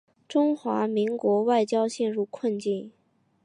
[0.27, 2.91] 中华民国外交陷入困境。